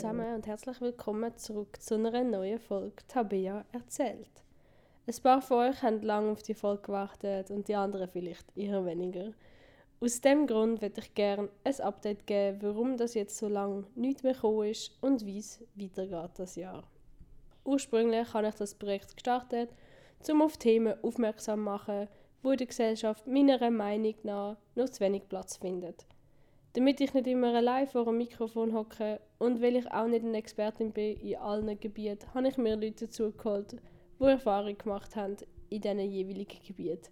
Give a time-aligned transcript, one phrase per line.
[0.00, 4.30] zusammen und herzlich willkommen zurück zu einer neuen Folge Tabea erzählt.
[5.06, 8.86] Ein paar von euch haben lange auf die Folge gewartet und die anderen vielleicht eher
[8.86, 9.34] weniger.
[10.00, 14.24] Aus dem Grund würde ich gerne ein Update geben, warum das jetzt so lange nicht
[14.24, 16.84] mehr gekommen ist und wie es weitergeht das Jahr.
[17.66, 19.68] Ursprünglich habe ich das Projekt gestartet,
[20.30, 22.08] um auf Themen aufmerksam zu machen,
[22.42, 26.06] wo in der Gesellschaft meiner Meinung nach noch zu wenig Platz findet.
[26.74, 30.38] Damit ich nicht immer allein vor einem Mikrofon hocke und weil ich auch nicht eine
[30.38, 33.76] Expertin bin in allen Gebieten, habe ich mir Leute dazugeholt,
[34.20, 35.36] die Erfahrung gemacht haben
[35.68, 37.10] in diesen jeweiligen Gebieten.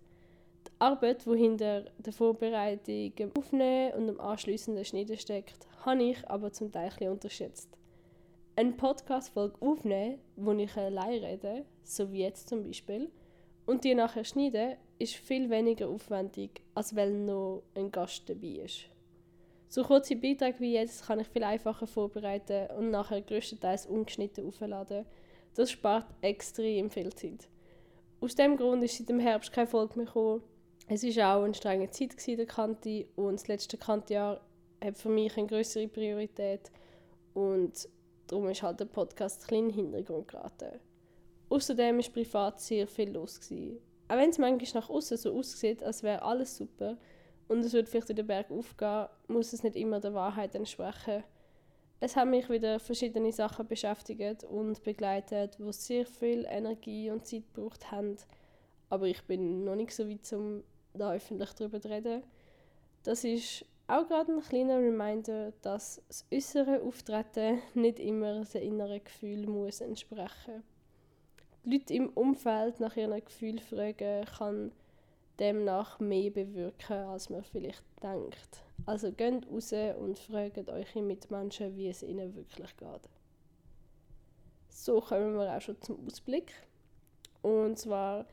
[0.65, 6.29] Die Arbeit, die hinter der Vorbereitung, dem Aufnehmen und dem anschliessenden Schneiden steckt, habe ich
[6.31, 7.77] aber zum Teil ein unterschätzt.
[8.55, 13.11] Eine Podcast-Folge aufnehmen, wo ich allein rede, so wie jetzt zum Beispiel,
[13.67, 18.89] und die nachher schneiden, ist viel weniger aufwendig, als wenn noch ein Gast dabei ist.
[19.71, 25.05] So kurze Beiträge wie jetzt kann ich viel einfacher vorbereiten und nachher größtenteils ungeschnitten aufladen.
[25.55, 27.49] Das spart extrem viel Zeit.
[28.21, 30.43] Aus dem Grund ist seit dem Herbst keine Folge mehr gekommen.
[30.89, 34.41] Es war auch eine strenge Zeit in der Kante und das letzte Kantejahr
[34.83, 36.71] hat für mich eine größere Priorität
[37.35, 37.89] und
[38.27, 40.81] darum ist halt der Podcast ein in den Hintergrund geraten.
[41.51, 43.39] Außerdem war privat sehr viel los.
[43.39, 43.81] Gewesen.
[44.09, 46.97] Auch wenn es manchmal nach außen so aussieht, als wäre alles super,
[47.49, 51.25] und es wird vielleicht in den Berg aufgehen, muss es nicht immer der Wahrheit entsprechen.
[52.01, 57.43] Es haben mich wieder verschiedene Sachen beschäftigt und begleitet, wo sehr viel Energie und Zeit
[57.53, 58.17] gebraucht haben.
[58.89, 60.63] Aber ich bin noch nicht so weit, um
[60.95, 62.23] da öffentlich darüber zu reden.
[63.03, 69.03] Das ist auch gerade ein kleiner Reminder, dass das äußere Auftreten nicht immer den inneren
[69.03, 70.63] Gefühl muss entsprechen.
[71.65, 74.73] Die Leute im Umfeld nach ihren Gefühlen fragen, kann
[75.39, 78.65] demnach mehr bewirken, als man vielleicht denkt.
[78.87, 83.09] Also geht raus und fragt eure Mitmenschen, wie es ihnen wirklich geht.
[84.69, 86.53] So kommen wir auch schon zum Ausblick.
[87.43, 88.27] Und zwar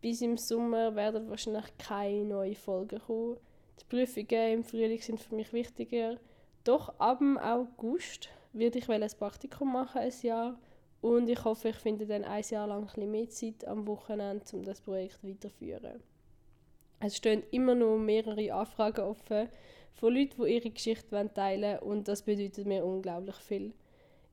[0.00, 3.38] bis im Sommer werden wahrscheinlich keine neuen Folgen kommen.
[3.80, 6.18] Die Prüfungen im Frühling sind für mich wichtiger.
[6.64, 10.58] Doch ab August werde ich ein Praktikum machen, ein Jahr.
[11.00, 14.44] Und ich hoffe, ich finde dann ein Jahr lang ein bisschen mehr Zeit am Wochenende,
[14.52, 16.02] um das Projekt weiterzuführen.
[17.06, 19.50] Es stehen immer noch mehrere Anfragen offen
[19.92, 23.74] von Leuten, die ihre Geschichte teilen wollen und das bedeutet mir unglaublich viel.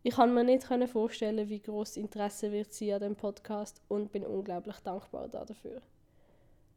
[0.04, 4.26] Ich kann mir nicht vorstellen, wie groß Interesse wird sein an dem Podcast und bin
[4.26, 5.82] unglaublich dankbar dafür.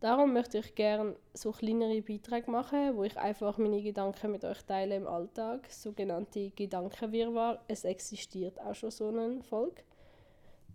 [0.00, 4.62] Darum möchte ich gerne so kleinere Beiträge machen, wo ich einfach meine Gedanken mit euch
[4.64, 7.60] teile im Alltag, sogenannte Gedankenwirrwarr.
[7.68, 9.84] Es existiert auch schon so eine Folge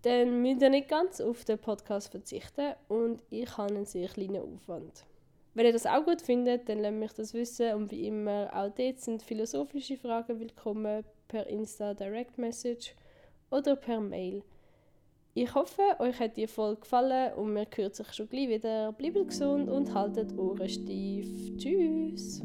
[0.02, 4.42] dann müsst ihr nicht ganz auf den Podcast verzichten und ich habe einen sehr kleinen
[4.42, 5.06] Aufwand.
[5.54, 8.70] Wenn ihr das auch gut findet, dann lasst mich das wissen und wie immer, auch
[8.70, 12.96] dort sind philosophische Fragen willkommen per Insta Direct Message
[13.50, 14.44] oder per Mail.
[15.34, 18.92] Ich hoffe, euch hat die Folge gefallen und wir hören sich schon gleich wieder.
[18.92, 21.28] Bleibt gesund und haltet Ohren steif.
[21.58, 22.42] Tschüss!